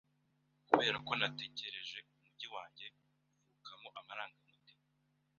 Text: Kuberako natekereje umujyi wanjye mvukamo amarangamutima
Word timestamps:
Kuberako 0.67 1.11
natekereje 1.19 1.97
umujyi 2.11 2.47
wanjye 2.55 2.85
mvukamo 3.39 3.87
amarangamutima 3.99 4.85